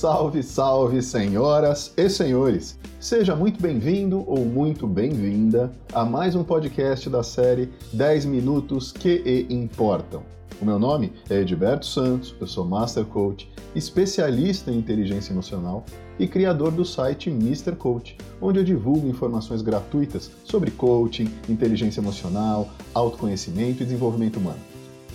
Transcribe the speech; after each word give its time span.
Salve, 0.00 0.42
salve, 0.42 1.02
senhoras 1.02 1.92
e 1.94 2.08
senhores! 2.08 2.78
Seja 2.98 3.36
muito 3.36 3.60
bem-vindo 3.60 4.24
ou 4.26 4.46
muito 4.46 4.86
bem-vinda 4.86 5.70
a 5.92 6.06
mais 6.06 6.34
um 6.34 6.42
podcast 6.42 7.10
da 7.10 7.22
série 7.22 7.68
10 7.92 8.24
Minutos 8.24 8.92
que 8.92 9.46
Importam. 9.50 10.22
O 10.58 10.64
meu 10.64 10.78
nome 10.78 11.12
é 11.28 11.42
Edberto 11.42 11.84
Santos, 11.84 12.34
eu 12.40 12.46
sou 12.46 12.64
Master 12.64 13.04
Coach, 13.04 13.46
especialista 13.74 14.70
em 14.70 14.78
inteligência 14.78 15.34
emocional 15.34 15.84
e 16.18 16.26
criador 16.26 16.70
do 16.70 16.82
site 16.82 17.28
Mr. 17.28 17.76
Coach, 17.76 18.16
onde 18.40 18.58
eu 18.58 18.64
divulgo 18.64 19.06
informações 19.06 19.60
gratuitas 19.60 20.30
sobre 20.46 20.70
coaching, 20.70 21.30
inteligência 21.46 22.00
emocional, 22.00 22.70
autoconhecimento 22.94 23.82
e 23.82 23.84
desenvolvimento 23.84 24.38
humano. 24.38 24.60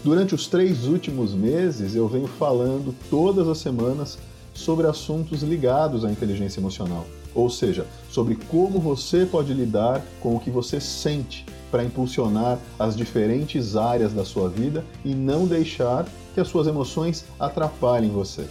Durante 0.04 0.36
os 0.36 0.46
três 0.46 0.86
últimos 0.86 1.34
meses, 1.34 1.96
eu 1.96 2.08
venho 2.08 2.28
falando 2.28 2.94
todas 3.10 3.48
as 3.48 3.58
semanas 3.58 4.20
sobre 4.56 4.88
assuntos 4.88 5.44
ligados 5.44 6.04
à 6.04 6.12
inteligência 6.12 6.60
emocional, 6.60 7.06
ou 7.36 7.50
seja, 7.50 7.86
sobre 8.10 8.36
como 8.50 8.80
você 8.80 9.26
pode 9.26 9.54
lidar 9.54 10.02
com 10.20 10.36
o 10.36 10.40
que 10.40 10.50
você 10.50 10.80
sente 10.80 11.46
para 11.70 11.84
impulsionar 11.84 12.58
as 12.80 12.96
diferentes 12.96 13.76
áreas 13.76 14.14
da 14.14 14.26
sua 14.26 14.50
vida 14.50 14.84
e 15.04 15.14
não 15.14 15.46
deixar 15.46 16.08
que 16.34 16.40
as 16.40 16.48
suas 16.48 16.66
emoções 16.66 17.26
atrapalhem 17.40 18.10
você. 18.10 18.48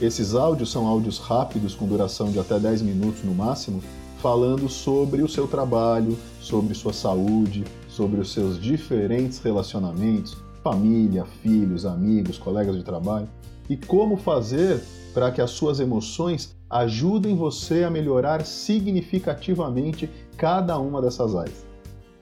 Esses 0.00 0.34
áudios 0.34 0.70
são 0.70 0.86
áudios 0.86 1.18
rápidos, 1.18 1.74
com 1.74 1.86
duração 1.86 2.30
de 2.30 2.38
até 2.38 2.58
10 2.58 2.82
minutos 2.82 3.22
no 3.22 3.34
máximo, 3.34 3.82
falando 4.20 4.68
sobre 4.68 5.22
o 5.22 5.28
seu 5.28 5.46
trabalho, 5.46 6.18
sobre 6.40 6.74
sua 6.74 6.92
saúde, 6.92 7.64
sobre 7.88 8.20
os 8.20 8.32
seus 8.32 8.60
diferentes 8.60 9.38
relacionamentos, 9.38 10.36
família, 10.66 11.24
filhos, 11.44 11.86
amigos, 11.86 12.38
colegas 12.38 12.74
de 12.74 12.82
trabalho, 12.82 13.28
e 13.70 13.76
como 13.76 14.16
fazer 14.16 14.82
para 15.14 15.30
que 15.30 15.40
as 15.40 15.52
suas 15.52 15.78
emoções 15.78 16.56
ajudem 16.68 17.36
você 17.36 17.84
a 17.84 17.90
melhorar 17.90 18.44
significativamente 18.44 20.10
cada 20.36 20.76
uma 20.76 21.00
dessas 21.00 21.36
áreas. 21.36 21.64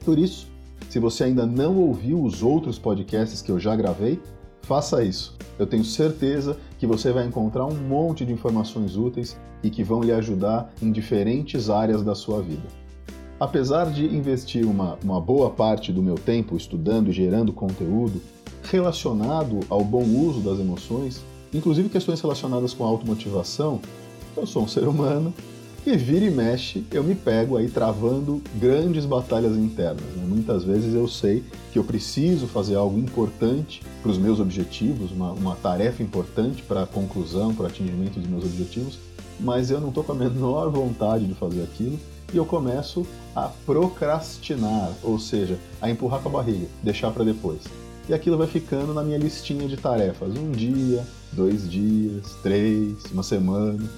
Por 0.04 0.18
isso, 0.18 0.46
se 0.90 0.98
você 0.98 1.24
ainda 1.24 1.46
não 1.46 1.78
ouviu 1.78 2.22
os 2.22 2.42
outros 2.42 2.78
podcasts 2.78 3.40
que 3.40 3.50
eu 3.50 3.58
já 3.58 3.74
gravei, 3.74 4.20
faça 4.60 5.02
isso. 5.02 5.34
Eu 5.58 5.66
tenho 5.66 5.82
certeza 5.82 6.58
que 6.78 6.86
você 6.86 7.12
vai 7.12 7.26
encontrar 7.26 7.64
um 7.64 7.74
monte 7.74 8.26
de 8.26 8.32
informações 8.34 8.94
úteis 8.94 9.40
e 9.62 9.70
que 9.70 9.82
vão 9.82 10.02
lhe 10.02 10.12
ajudar 10.12 10.70
em 10.82 10.92
diferentes 10.92 11.70
áreas 11.70 12.02
da 12.02 12.14
sua 12.14 12.42
vida. 12.42 12.68
Apesar 13.40 13.90
de 13.90 14.04
investir 14.04 14.66
uma, 14.66 14.98
uma 15.02 15.18
boa 15.18 15.48
parte 15.48 15.90
do 15.90 16.02
meu 16.02 16.16
tempo 16.16 16.56
estudando 16.58 17.08
e 17.08 17.12
gerando 17.12 17.54
conteúdo 17.54 18.20
relacionado 18.70 19.60
ao 19.68 19.84
bom 19.84 20.02
uso 20.02 20.40
das 20.40 20.58
emoções, 20.58 21.22
inclusive 21.52 21.88
questões 21.88 22.20
relacionadas 22.20 22.72
com 22.72 22.84
automotivação, 22.84 23.80
eu 24.36 24.46
sou 24.46 24.64
um 24.64 24.68
ser 24.68 24.88
humano 24.88 25.32
e 25.86 25.96
vira 25.96 26.24
e 26.24 26.30
mexe 26.30 26.82
eu 26.90 27.04
me 27.04 27.14
pego 27.14 27.56
aí 27.56 27.68
travando 27.68 28.40
grandes 28.56 29.04
batalhas 29.04 29.56
internas. 29.56 30.04
Né? 30.16 30.24
Muitas 30.26 30.64
vezes 30.64 30.94
eu 30.94 31.06
sei 31.06 31.44
que 31.72 31.78
eu 31.78 31.84
preciso 31.84 32.46
fazer 32.46 32.74
algo 32.74 32.98
importante 32.98 33.82
para 34.02 34.10
os 34.10 34.18
meus 34.18 34.40
objetivos, 34.40 35.12
uma, 35.12 35.32
uma 35.32 35.54
tarefa 35.56 36.02
importante 36.02 36.62
para 36.62 36.82
a 36.82 36.86
conclusão, 36.86 37.54
para 37.54 37.64
o 37.64 37.66
atingimento 37.66 38.18
dos 38.18 38.28
meus 38.28 38.44
objetivos, 38.44 38.98
mas 39.38 39.70
eu 39.70 39.80
não 39.80 39.88
estou 39.88 40.02
com 40.02 40.12
a 40.12 40.16
menor 40.16 40.70
vontade 40.70 41.26
de 41.26 41.34
fazer 41.34 41.62
aquilo 41.62 41.98
e 42.32 42.36
eu 42.36 42.46
começo 42.46 43.06
a 43.36 43.50
procrastinar, 43.66 44.92
ou 45.02 45.18
seja, 45.18 45.58
a 45.82 45.90
empurrar 45.90 46.20
com 46.20 46.30
a 46.30 46.32
barriga, 46.32 46.66
deixar 46.82 47.10
para 47.10 47.24
depois 47.24 47.60
e 48.08 48.14
aquilo 48.14 48.36
vai 48.36 48.46
ficando 48.46 48.92
na 48.92 49.02
minha 49.02 49.18
listinha 49.18 49.66
de 49.68 49.76
tarefas. 49.76 50.36
Um 50.36 50.50
dia, 50.50 51.04
dois 51.32 51.68
dias, 51.68 52.36
três, 52.42 53.04
uma 53.12 53.22
semana. 53.22 53.88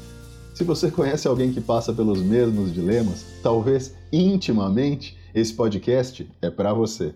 Se 0.55 0.65
você 0.65 0.91
conhece 0.91 1.29
alguém 1.29 1.53
que 1.53 1.61
passa 1.61 1.93
pelos 1.93 2.21
mesmos 2.23 2.73
dilemas, 2.73 3.25
talvez 3.43 3.95
intimamente, 4.13 5.17
esse 5.35 5.53
podcast 5.53 6.27
é 6.41 6.49
para 6.49 6.73
você. 6.73 7.15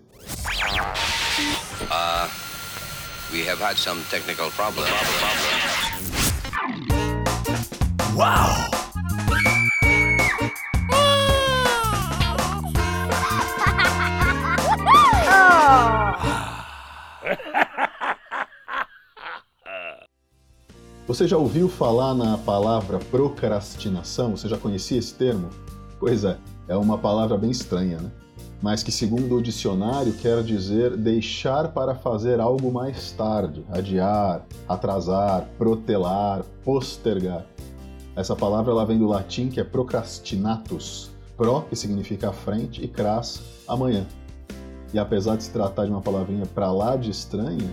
Uh, 1.89 2.29
we 3.33 3.47
have 3.49 3.59
had 3.59 3.77
some 3.77 3.99
technical 4.09 4.51
problems. 4.51 4.89
Wow! 8.15 8.80
Você 21.11 21.27
já 21.27 21.37
ouviu 21.37 21.67
falar 21.67 22.13
na 22.13 22.37
palavra 22.37 22.97
procrastinação? 22.97 24.31
Você 24.31 24.47
já 24.47 24.57
conhecia 24.57 24.97
esse 24.97 25.13
termo? 25.13 25.49
Pois 25.99 26.23
é, 26.23 26.37
é 26.69 26.77
uma 26.77 26.97
palavra 26.97 27.37
bem 27.37 27.51
estranha, 27.51 27.97
né? 27.97 28.09
Mas 28.61 28.81
que, 28.81 28.93
segundo 28.93 29.35
o 29.35 29.41
dicionário, 29.41 30.13
quer 30.13 30.41
dizer 30.41 30.95
deixar 30.95 31.67
para 31.73 31.95
fazer 31.95 32.39
algo 32.39 32.71
mais 32.71 33.11
tarde, 33.11 33.65
adiar, 33.69 34.45
atrasar, 34.69 35.49
protelar, 35.57 36.45
postergar. 36.63 37.45
Essa 38.15 38.33
palavra 38.33 38.71
ela 38.71 38.85
vem 38.85 38.97
do 38.97 39.05
latim 39.05 39.49
que 39.49 39.59
é 39.59 39.65
procrastinatus, 39.65 41.11
pro, 41.35 41.63
que 41.63 41.75
significa 41.75 42.31
frente, 42.31 42.81
e 42.81 42.87
cras, 42.87 43.41
amanhã. 43.67 44.07
E 44.93 44.97
apesar 44.97 45.35
de 45.35 45.43
se 45.43 45.51
tratar 45.51 45.83
de 45.83 45.91
uma 45.91 46.01
palavrinha 46.01 46.45
para 46.45 46.71
lá 46.71 46.95
de 46.95 47.11
estranha, 47.11 47.69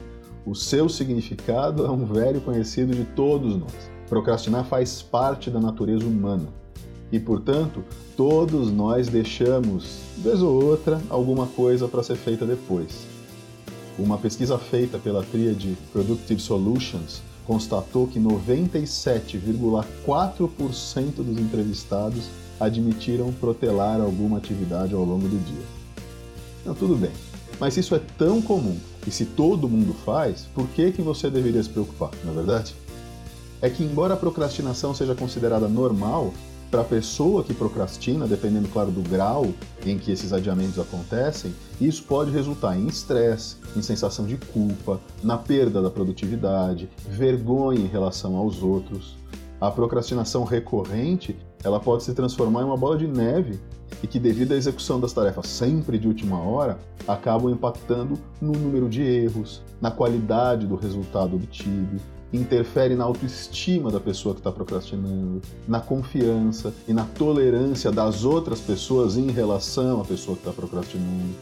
o 0.49 0.55
seu 0.55 0.89
significado 0.89 1.85
é 1.85 1.91
um 1.91 2.07
velho 2.07 2.41
conhecido 2.41 2.95
de 2.95 3.05
todos 3.05 3.55
nós. 3.55 3.91
Procrastinar 4.09 4.65
faz 4.65 5.03
parte 5.03 5.51
da 5.51 5.61
natureza 5.61 6.07
humana 6.07 6.49
e, 7.13 7.21
portanto, 7.21 7.85
todos 8.17 8.73
nós 8.73 9.09
deixamos, 9.09 9.99
vez 10.17 10.41
ou 10.41 10.65
outra, 10.65 10.99
alguma 11.11 11.47
coisa 11.47 11.87
para 11.87 12.03
ser 12.03 12.17
feita 12.17 12.47
depois. 12.47 13.07
Uma 13.99 14.17
pesquisa 14.17 14.57
feita 14.57 14.99
pela 14.99 15.23
tríade 15.23 15.77
Productive 15.93 16.41
Solutions 16.41 17.21
constatou 17.47 18.07
que 18.07 18.19
97,4% 18.19 21.17
dos 21.17 21.39
entrevistados 21.39 22.31
admitiram 22.59 23.31
protelar 23.35 24.01
alguma 24.01 24.39
atividade 24.39 24.95
ao 24.95 25.05
longo 25.05 25.29
do 25.29 25.37
dia. 25.45 25.67
Então, 26.63 26.75
tudo 26.75 26.97
bem. 26.97 27.13
Mas 27.61 27.77
isso 27.77 27.95
é 27.95 28.01
tão 28.17 28.41
comum 28.41 28.79
e 29.09 29.11
se 29.11 29.25
todo 29.25 29.67
mundo 29.67 29.95
faz, 30.05 30.43
por 30.55 30.69
que, 30.69 30.93
que 30.93 31.01
você 31.01 31.31
deveria 31.31 31.63
se 31.63 31.71
preocupar, 31.71 32.11
não 32.23 32.33
é 32.33 32.37
verdade? 32.37 32.75
É 33.63 33.71
que, 33.71 33.83
embora 33.83 34.13
a 34.13 34.17
procrastinação 34.19 34.95
seja 34.95 35.15
considerada 35.15 35.67
normal, 35.67 36.35
para 36.71 36.83
a 36.83 36.85
pessoa 36.85 37.43
que 37.43 37.55
procrastina, 37.55 38.27
dependendo, 38.27 38.69
claro, 38.69 38.91
do 38.91 39.01
grau 39.01 39.47
em 39.87 39.97
que 39.99 40.13
esses 40.13 40.35
adiamentos 40.35 40.79
acontecem, 40.79 41.55
isso 41.81 42.03
pode 42.03 42.31
resultar 42.31 42.77
em 42.77 42.87
estresse, 42.87 43.57
em 43.75 43.81
sensação 43.81 44.27
de 44.27 44.37
culpa, 44.37 45.01
na 45.23 45.39
perda 45.39 45.81
da 45.81 45.89
produtividade, 45.89 46.91
vergonha 47.09 47.81
em 47.81 47.87
relação 47.87 48.37
aos 48.37 48.63
outros. 48.63 49.17
A 49.59 49.71
procrastinação 49.71 50.45
recorrente, 50.45 51.35
ela 51.63 51.81
pode 51.81 52.05
se 52.05 52.15
transformar 52.15 52.63
em 52.63 52.65
uma 52.65 52.77
bola 52.77 52.97
de 52.97 53.07
neve 53.07 53.59
e 54.03 54.07
que, 54.07 54.19
devido 54.19 54.53
à 54.53 54.57
execução 54.57 55.01
das 55.01 55.13
tarefas 55.13 55.47
sempre 55.49 55.99
de 55.99 56.07
última 56.07 56.39
hora, 56.39 56.79
acabam 57.07 57.51
impactando 57.51 58.19
no 58.41 58.53
número 58.53 58.89
de 58.89 59.03
erros, 59.03 59.63
na 59.81 59.91
qualidade 59.91 60.67
do 60.67 60.77
resultado 60.77 61.37
obtido, 61.37 62.01
interfere 62.33 62.95
na 62.95 63.05
autoestima 63.05 63.91
da 63.91 63.99
pessoa 63.99 64.35
que 64.35 64.41
está 64.41 64.53
procrastinando, 64.53 65.41
na 65.67 65.81
confiança 65.81 66.73
e 66.87 66.93
na 66.93 67.05
tolerância 67.05 67.91
das 67.91 68.25
outras 68.25 68.61
pessoas 68.61 69.17
em 69.17 69.31
relação 69.31 70.01
à 70.01 70.05
pessoa 70.05 70.37
que 70.37 70.43
está 70.43 70.53
procrastinando. 70.53 71.35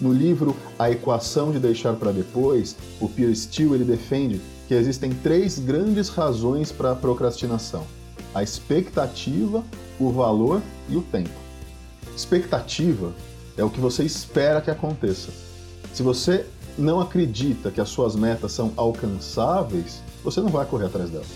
No 0.00 0.12
livro 0.12 0.56
A 0.76 0.90
Equação 0.90 1.52
de 1.52 1.60
Deixar 1.60 1.94
para 1.94 2.10
Depois, 2.10 2.76
o 3.00 3.08
Pierre 3.08 3.36
Steele 3.36 3.74
ele 3.74 3.84
defende 3.84 4.40
que 4.66 4.74
existem 4.74 5.12
três 5.12 5.60
grandes 5.60 6.08
razões 6.08 6.72
para 6.72 6.90
a 6.90 6.96
procrastinação: 6.96 7.84
a 8.34 8.42
expectativa, 8.42 9.64
o 9.98 10.10
valor 10.10 10.62
e 10.88 10.96
o 10.96 11.02
tempo. 11.02 11.30
Expectativa 12.16 13.12
é 13.56 13.64
o 13.64 13.70
que 13.70 13.80
você 13.80 14.04
espera 14.04 14.60
que 14.60 14.70
aconteça. 14.70 15.30
Se 15.92 16.02
você 16.02 16.46
não 16.78 17.00
acredita 17.00 17.70
que 17.70 17.80
as 17.80 17.88
suas 17.88 18.16
metas 18.16 18.52
são 18.52 18.72
alcançáveis, 18.76 20.02
você 20.24 20.40
não 20.40 20.48
vai 20.48 20.64
correr 20.64 20.86
atrás 20.86 21.10
delas. 21.10 21.26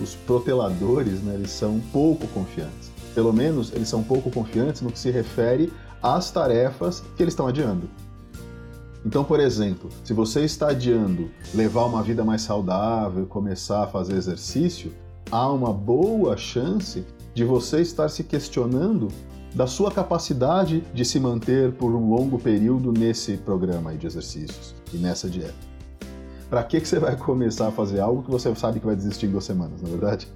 Os 0.00 0.14
proteladores, 0.14 1.20
né, 1.22 1.34
eles 1.34 1.50
são 1.50 1.80
pouco 1.92 2.26
confiantes. 2.28 2.90
Pelo 3.14 3.32
menos 3.32 3.72
eles 3.72 3.88
são 3.88 4.02
pouco 4.02 4.30
confiantes 4.30 4.80
no 4.80 4.90
que 4.90 4.98
se 4.98 5.10
refere 5.10 5.72
às 6.02 6.30
tarefas 6.30 7.02
que 7.16 7.22
eles 7.22 7.32
estão 7.32 7.46
adiando. 7.46 7.88
Então, 9.04 9.24
por 9.24 9.40
exemplo, 9.40 9.90
se 10.04 10.12
você 10.12 10.44
está 10.44 10.68
adiando 10.68 11.28
levar 11.52 11.84
uma 11.86 12.02
vida 12.02 12.24
mais 12.24 12.42
saudável, 12.42 13.26
começar 13.26 13.82
a 13.82 13.86
fazer 13.88 14.14
exercício, 14.14 14.92
há 15.32 15.50
uma 15.50 15.72
boa 15.72 16.36
chance 16.36 17.04
de 17.32 17.42
você 17.42 17.80
estar 17.80 18.10
se 18.10 18.22
questionando 18.22 19.08
da 19.54 19.66
sua 19.66 19.90
capacidade 19.90 20.82
de 20.94 21.04
se 21.06 21.18
manter 21.18 21.72
por 21.72 21.94
um 21.94 22.10
longo 22.10 22.38
período 22.38 22.92
nesse 22.92 23.38
programa 23.38 23.94
de 23.94 24.06
exercícios 24.06 24.74
e 24.92 24.98
nessa 24.98 25.30
dieta. 25.30 25.54
Para 26.50 26.62
que, 26.62 26.78
que 26.78 26.86
você 26.86 26.98
vai 26.98 27.16
começar 27.16 27.68
a 27.68 27.72
fazer 27.72 28.00
algo 28.00 28.22
que 28.22 28.30
você 28.30 28.54
sabe 28.54 28.78
que 28.78 28.86
vai 28.86 28.94
desistir 28.94 29.26
em 29.26 29.30
duas 29.30 29.44
semanas, 29.44 29.80
na 29.80 29.88
é 29.88 29.90
verdade? 29.90 30.28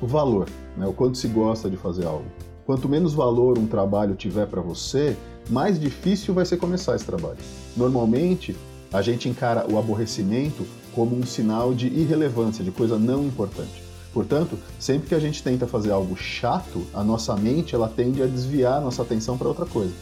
o 0.00 0.06
valor, 0.06 0.48
né? 0.76 0.84
o 0.84 0.92
quanto 0.92 1.16
se 1.16 1.28
gosta 1.28 1.70
de 1.70 1.76
fazer 1.76 2.04
algo. 2.04 2.26
Quanto 2.66 2.88
menos 2.88 3.14
valor 3.14 3.56
um 3.56 3.68
trabalho 3.68 4.16
tiver 4.16 4.46
para 4.46 4.60
você, 4.60 5.16
mais 5.48 5.78
difícil 5.78 6.34
vai 6.34 6.44
ser 6.44 6.56
começar 6.56 6.96
esse 6.96 7.04
trabalho. 7.04 7.38
Normalmente, 7.76 8.56
a 8.92 9.00
gente 9.00 9.28
encara 9.28 9.64
o 9.72 9.78
aborrecimento 9.78 10.66
como 10.94 11.16
um 11.16 11.24
sinal 11.24 11.74
de 11.74 11.88
irrelevância, 11.88 12.64
de 12.64 12.70
coisa 12.70 12.98
não 12.98 13.24
importante. 13.24 13.82
Portanto, 14.12 14.58
sempre 14.78 15.08
que 15.08 15.14
a 15.14 15.18
gente 15.18 15.42
tenta 15.42 15.66
fazer 15.66 15.90
algo 15.90 16.16
chato, 16.16 16.86
a 16.92 17.02
nossa 17.02 17.34
mente 17.34 17.74
ela 17.74 17.88
tende 17.88 18.22
a 18.22 18.26
desviar 18.26 18.78
a 18.78 18.80
nossa 18.80 19.02
atenção 19.02 19.38
para 19.38 19.48
outra 19.48 19.64
coisa. 19.64 19.92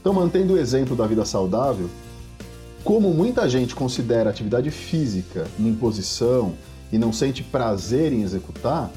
Então, 0.00 0.12
mantendo 0.12 0.54
o 0.54 0.58
exemplo 0.58 0.94
da 0.94 1.06
vida 1.06 1.24
saudável, 1.24 1.88
como 2.84 3.12
muita 3.12 3.48
gente 3.48 3.74
considera 3.74 4.30
atividade 4.30 4.70
física 4.70 5.46
uma 5.58 5.68
imposição 5.68 6.54
e 6.92 6.98
não 6.98 7.12
sente 7.12 7.42
prazer 7.42 8.12
em 8.12 8.22
executar, 8.22 8.90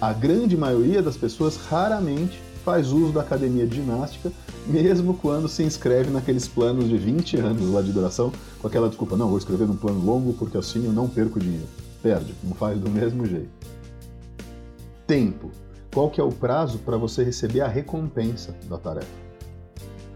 a 0.00 0.12
grande 0.12 0.56
maioria 0.56 1.02
das 1.02 1.16
pessoas 1.16 1.56
raramente 1.56 2.38
faz 2.66 2.90
uso 2.90 3.12
da 3.12 3.20
academia 3.20 3.64
de 3.64 3.76
ginástica, 3.76 4.32
mesmo 4.66 5.14
quando 5.14 5.48
se 5.48 5.62
inscreve 5.62 6.10
naqueles 6.10 6.48
planos 6.48 6.88
de 6.88 6.98
20 6.98 7.36
anos 7.36 7.70
lá 7.70 7.80
de 7.80 7.92
duração, 7.92 8.32
com 8.60 8.66
aquela 8.66 8.88
desculpa, 8.88 9.16
não, 9.16 9.28
vou 9.28 9.38
escrever 9.38 9.68
num 9.68 9.76
plano 9.76 10.04
longo 10.04 10.32
porque 10.32 10.58
assim 10.58 10.84
eu 10.84 10.92
não 10.92 11.08
perco 11.08 11.38
dinheiro. 11.38 11.68
Perde, 12.02 12.34
não 12.42 12.56
faz 12.56 12.76
do 12.80 12.90
mesmo 12.90 13.24
jeito. 13.24 13.48
Tempo. 15.06 15.52
Qual 15.94 16.10
que 16.10 16.20
é 16.20 16.24
o 16.24 16.32
prazo 16.32 16.78
para 16.78 16.96
você 16.96 17.22
receber 17.22 17.60
a 17.60 17.68
recompensa 17.68 18.52
da 18.68 18.76
tarefa? 18.76 19.06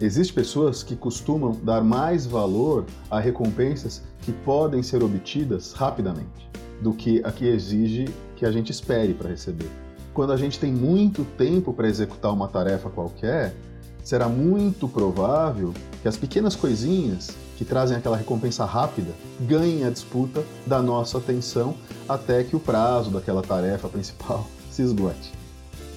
Existem 0.01 0.35
pessoas 0.35 0.83
que 0.83 0.97
costumam 0.97 1.57
dar 1.63 1.85
mais 1.85 2.27
valor 2.27 2.85
a 3.09 3.21
recompensas 3.21 4.03
que 4.23 4.33
podem 4.33 4.83
ser 4.83 5.05
obtidas 5.05 5.73
rapidamente 5.73 6.51
do 6.83 6.93
que 6.93 7.23
a 7.25 7.31
que 7.31 7.47
exige 7.47 8.09
que 8.35 8.45
a 8.45 8.51
gente 8.51 8.73
espere 8.73 9.15
para 9.15 9.29
receber. 9.29 9.71
Quando 10.13 10.33
a 10.33 10.37
gente 10.37 10.59
tem 10.59 10.73
muito 10.73 11.25
tempo 11.37 11.73
para 11.73 11.89
executar 11.89 12.33
uma 12.33 12.49
tarefa 12.49 12.91
qualquer, 12.91 13.55
será 14.03 14.29
muito 14.29 14.89
provável 14.89 15.73
que 16.03 16.09
as 16.09 16.17
pequenas 16.17 16.57
coisinhas 16.57 17.31
que 17.57 17.65
trazem 17.65 17.97
aquela 17.97 18.17
recompensa 18.17 18.65
rápida 18.65 19.13
ganhem 19.41 19.85
a 19.85 19.91
disputa 19.91 20.43
da 20.67 20.83
nossa 20.83 21.19
atenção 21.19 21.75
até 22.09 22.43
que 22.43 22.57
o 22.57 22.61
prazo 22.61 23.11
daquela 23.11 23.43
tarefa 23.43 23.89
principal 23.89 24.47
se 24.71 24.83
esgote. 24.83 25.33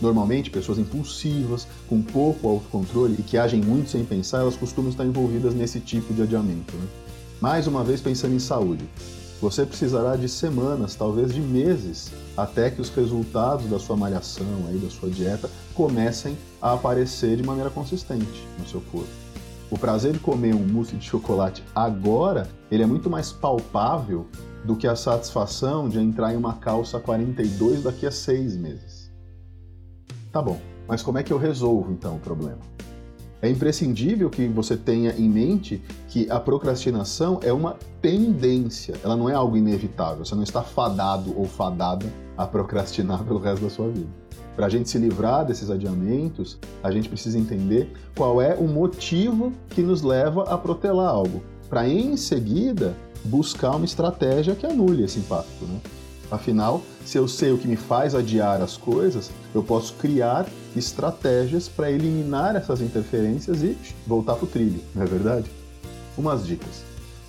Normalmente, 0.02 0.50
pessoas 0.50 0.78
impulsivas, 0.78 1.66
com 1.88 2.02
pouco 2.02 2.48
autocontrole 2.50 3.16
e 3.18 3.24
que 3.24 3.38
agem 3.38 3.62
muito 3.62 3.90
sem 3.90 4.04
pensar, 4.04 4.40
elas 4.40 4.58
costumam 4.58 4.92
estar 4.92 5.06
envolvidas 5.06 5.54
nesse 5.54 5.80
tipo 5.80 6.14
de 6.14 6.22
adiamento. 6.22 6.76
Né? 6.76 6.88
Mais 7.40 7.68
uma 7.68 7.84
vez, 7.84 8.02
pensando 8.02 8.36
em 8.36 8.40
saúde, 8.40 8.84
você 9.44 9.66
precisará 9.66 10.16
de 10.16 10.30
semanas, 10.30 10.96
talvez 10.96 11.34
de 11.34 11.42
meses, 11.42 12.14
até 12.38 12.70
que 12.70 12.80
os 12.80 12.88
resultados 12.88 13.70
da 13.70 13.78
sua 13.78 13.98
malhação, 13.98 14.48
aí, 14.70 14.78
da 14.78 14.90
sua 14.90 15.10
dieta, 15.10 15.50
comecem 15.74 16.38
a 16.62 16.72
aparecer 16.72 17.36
de 17.36 17.44
maneira 17.44 17.70
consistente 17.70 18.48
no 18.58 18.66
seu 18.66 18.80
corpo. 18.90 19.10
O 19.70 19.78
prazer 19.78 20.14
de 20.14 20.20
comer 20.20 20.56
um 20.56 20.66
mousse 20.66 20.96
de 20.96 21.04
chocolate 21.04 21.62
agora, 21.76 22.48
ele 22.72 22.84
é 22.84 22.86
muito 22.86 23.10
mais 23.10 23.34
palpável 23.34 24.28
do 24.64 24.78
que 24.78 24.88
a 24.88 24.96
satisfação 24.96 25.90
de 25.90 26.00
entrar 26.00 26.34
em 26.34 26.38
uma 26.38 26.54
calça 26.54 26.98
42 26.98 27.84
daqui 27.84 28.06
a 28.06 28.12
seis 28.12 28.56
meses. 28.56 29.12
Tá 30.32 30.42
bom, 30.42 30.58
mas 30.88 31.04
como 31.04 31.18
é 31.18 31.24
que 31.24 31.34
eu 31.34 31.38
resolvo 31.38 31.92
então 31.92 32.16
o 32.16 32.20
problema? 32.20 32.73
É 33.44 33.50
imprescindível 33.50 34.30
que 34.30 34.48
você 34.48 34.78
tenha 34.78 35.12
em 35.18 35.28
mente 35.28 35.84
que 36.08 36.32
a 36.32 36.40
procrastinação 36.40 37.42
é 37.44 37.52
uma 37.52 37.76
tendência, 38.02 38.96
ela 39.04 39.18
não 39.18 39.30
é 39.30 39.34
algo 39.34 39.58
inevitável. 39.58 40.24
Você 40.24 40.34
não 40.34 40.44
está 40.44 40.62
fadado 40.62 41.38
ou 41.38 41.44
fadada 41.44 42.06
a 42.38 42.48
procrastinar 42.48 43.22
pelo 43.28 43.40
resto 43.40 43.64
da 43.66 43.70
sua 43.70 43.90
vida. 43.90 44.08
Para 44.56 44.68
a 44.68 44.70
gente 44.70 44.90
se 44.90 44.98
livrar 44.98 45.46
desses 45.46 45.70
adiamentos, 45.70 46.58
a 46.82 46.90
gente 46.90 47.10
precisa 47.10 47.38
entender 47.38 47.92
qual 48.16 48.42
é 48.42 48.56
o 48.56 48.66
motivo 48.66 49.52
que 49.72 49.82
nos 49.82 50.04
leva 50.04 50.44
a 50.44 50.58
protelar 50.58 51.10
algo, 51.10 51.44
para 51.70 51.86
em 51.86 52.16
seguida 52.16 52.96
buscar 53.26 53.72
uma 53.76 53.84
estratégia 53.84 54.56
que 54.56 54.66
anule 54.66 55.04
esse 55.04 55.20
impacto. 55.20 55.66
Né? 55.66 55.82
Afinal, 56.34 56.82
se 57.06 57.16
eu 57.16 57.28
sei 57.28 57.52
o 57.52 57.60
que 57.60 57.68
me 57.68 57.76
faz 57.76 58.16
adiar 58.16 58.60
as 58.60 58.76
coisas, 58.76 59.30
eu 59.54 59.62
posso 59.62 59.94
criar 59.94 60.48
estratégias 60.76 61.70
para 61.70 61.92
eliminar 61.92 62.56
essas 62.56 62.82
interferências 62.82 63.62
e 63.62 63.78
voltar 64.08 64.34
para 64.34 64.46
o 64.46 64.48
trilho, 64.48 64.82
não 64.96 65.04
é 65.04 65.06
verdade? 65.06 65.52
Umas 66.18 66.44
dicas. 66.44 66.84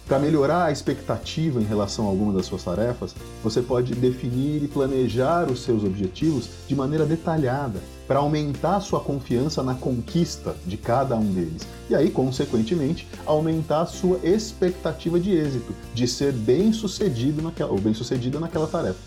Para 0.06 0.18
melhorar 0.18 0.64
a 0.64 0.72
expectativa 0.72 1.60
em 1.60 1.64
relação 1.64 2.06
a 2.06 2.08
alguma 2.08 2.32
das 2.32 2.46
suas 2.46 2.64
tarefas, 2.64 3.14
você 3.42 3.60
pode 3.60 3.94
definir 3.94 4.62
e 4.62 4.68
planejar 4.68 5.50
os 5.50 5.62
seus 5.62 5.84
objetivos 5.84 6.48
de 6.66 6.74
maneira 6.74 7.04
detalhada, 7.04 7.80
para 8.06 8.18
aumentar 8.18 8.80
sua 8.80 9.00
confiança 9.00 9.62
na 9.62 9.74
conquista 9.74 10.54
de 10.66 10.76
cada 10.76 11.16
um 11.16 11.32
deles. 11.32 11.66
E 11.88 11.94
aí, 11.94 12.10
consequentemente, 12.10 13.08
aumentar 13.24 13.86
sua 13.86 14.18
expectativa 14.22 15.18
de 15.18 15.32
êxito, 15.32 15.74
de 15.94 16.06
ser 16.06 16.32
bem-sucedido 16.32 17.42
naquela, 17.42 17.70
ou 17.70 17.78
bem-sucedida 17.78 18.38
naquela 18.38 18.66
tarefa. 18.66 18.98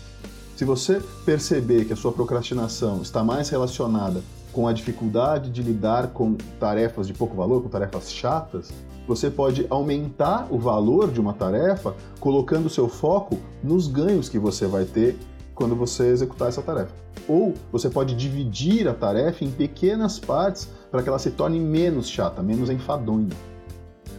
Se 0.56 0.64
você 0.64 1.00
perceber 1.24 1.84
que 1.84 1.92
a 1.92 1.96
sua 1.96 2.10
procrastinação 2.10 3.00
está 3.00 3.22
mais 3.22 3.48
relacionada 3.48 4.20
com 4.52 4.66
a 4.66 4.72
dificuldade 4.72 5.50
de 5.50 5.62
lidar 5.62 6.08
com 6.08 6.34
tarefas 6.58 7.06
de 7.06 7.14
pouco 7.14 7.36
valor, 7.36 7.62
com 7.62 7.68
tarefas 7.68 8.10
chatas, 8.10 8.70
você 9.06 9.30
pode 9.30 9.66
aumentar 9.70 10.48
o 10.50 10.58
valor 10.58 11.12
de 11.12 11.20
uma 11.20 11.32
tarefa 11.32 11.94
colocando 12.18 12.68
seu 12.68 12.88
foco 12.88 13.38
nos 13.62 13.86
ganhos 13.86 14.28
que 14.28 14.38
você 14.38 14.66
vai 14.66 14.84
ter 14.84 15.16
quando 15.58 15.74
você 15.74 16.06
executar 16.06 16.48
essa 16.48 16.62
tarefa. 16.62 16.92
Ou 17.28 17.52
você 17.72 17.90
pode 17.90 18.14
dividir 18.14 18.86
a 18.86 18.94
tarefa 18.94 19.44
em 19.44 19.50
pequenas 19.50 20.16
partes 20.16 20.68
para 20.88 21.02
que 21.02 21.08
ela 21.08 21.18
se 21.18 21.32
torne 21.32 21.58
menos 21.58 22.08
chata, 22.08 22.40
menos 22.44 22.70
enfadonha. 22.70 23.36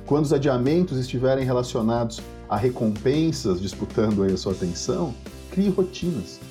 Quando 0.05 0.25
os 0.25 0.33
adiamentos 0.33 0.97
estiverem 0.97 1.45
relacionados 1.45 2.19
a 2.49 2.57
recompensas 2.57 3.61
disputando 3.61 4.21
a 4.21 4.35
sua 4.35 4.51
atenção, 4.51 5.13
crie 5.49 5.69
rotinas. 5.69 6.41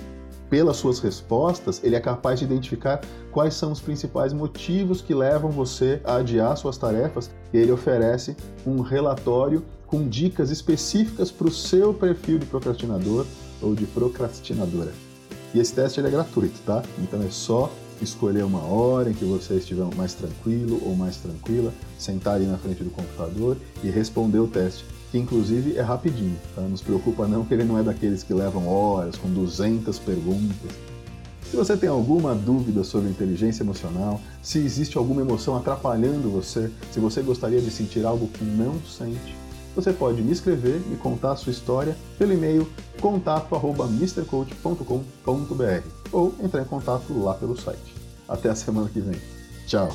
pelas 0.50 0.78
suas 0.78 1.00
respostas, 1.00 1.80
ele 1.84 1.96
é 1.96 2.00
capaz 2.00 2.40
de 2.40 2.46
identificar 2.46 3.02
quais 3.32 3.54
são 3.54 3.72
os 3.72 3.80
principais 3.80 4.34
motivos 4.34 5.00
que 5.00 5.14
levam 5.14 5.52
você 5.52 6.02
a 6.04 6.16
adiar 6.16 6.58
suas 6.58 6.76
tarefas 6.76 7.30
e 7.54 7.58
ele 7.58 7.72
oferece 7.72 8.36
um 8.66 8.82
relatório 8.82 9.64
com 9.86 10.08
dicas 10.08 10.50
específicas 10.50 11.30
para 11.30 11.48
o 11.48 11.52
seu 11.52 11.94
perfil 11.94 12.40
de 12.40 12.48
procrastinador 12.48 13.28
ou 13.62 13.76
de 13.76 13.86
procrastinadora. 13.86 14.92
E 15.54 15.60
esse 15.60 15.74
teste 15.74 16.00
é 16.00 16.10
gratuito, 16.10 16.60
tá? 16.66 16.82
Então 16.98 17.22
é 17.22 17.30
só 17.30 17.72
escolher 18.02 18.44
uma 18.44 18.64
hora 18.64 19.10
em 19.10 19.14
que 19.14 19.26
você 19.26 19.56
estiver 19.56 19.86
mais 19.96 20.14
tranquilo 20.14 20.82
ou 20.86 20.96
mais 20.96 21.18
tranquila, 21.18 21.74
sentar 21.98 22.36
ali 22.36 22.46
na 22.46 22.58
frente 22.58 22.84
do 22.84 22.90
computador 22.90 23.58
e 23.84 23.90
responder 23.90 24.40
o 24.40 24.48
teste, 24.48 24.86
que 25.12 25.18
inclusive 25.18 25.78
é 25.78 25.82
rapidinho, 25.82 26.38
tá? 26.56 26.62
Não 26.62 26.78
se 26.78 26.84
preocupa 26.84 27.28
não 27.28 27.46
que 27.46 27.54
ele 27.54 27.64
não 27.64 27.80
é 27.80 27.84
daqueles 27.84 28.24
que 28.24 28.34
levam 28.34 28.68
horas, 28.68 29.16
com 29.16 29.30
200 29.30 29.98
perguntas. 30.00 30.72
Se 31.50 31.56
você 31.56 31.78
tem 31.78 31.88
alguma 31.88 32.36
dúvida 32.36 32.84
sobre 32.84 33.10
inteligência 33.10 33.64
emocional, 33.64 34.20
se 34.44 34.60
existe 34.60 34.98
alguma 34.98 35.22
emoção 35.22 35.56
atrapalhando 35.56 36.30
você, 36.30 36.70
se 36.92 37.00
você 37.00 37.22
gostaria 37.22 37.62
de 37.62 37.72
sentir 37.72 38.06
algo 38.06 38.28
que 38.28 38.44
não 38.44 38.82
sente, 38.82 39.34
você 39.78 39.94
pode 39.94 40.22
me 40.24 40.32
escrever, 40.32 40.82
me 40.88 40.98
contar 40.98 41.34
a 41.34 41.36
sua 41.36 41.52
história 41.52 41.96
pelo 42.18 42.34
e-mail 42.34 42.68
contato@mrcoach.com.br 43.00 45.88
ou 46.12 46.34
entrar 46.42 46.64
em 46.64 46.66
contato 46.66 47.14
lá 47.22 47.36
pelo 47.36 47.56
site. 47.56 47.94
Até 48.28 48.50
a 48.50 48.56
semana 48.56 48.90
que 48.90 49.00
vem. 49.00 49.22
Tchau! 49.68 49.90